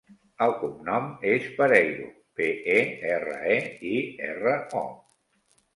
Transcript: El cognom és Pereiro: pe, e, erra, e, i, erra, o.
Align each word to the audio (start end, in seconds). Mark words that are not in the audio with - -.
El 0.45 0.53
cognom 0.61 1.11
és 1.33 1.45
Pereiro: 1.59 2.07
pe, 2.41 2.49
e, 2.79 2.81
erra, 3.13 3.39
e, 3.59 3.63
i, 3.95 3.97
erra, 4.33 4.61
o. 4.85 4.89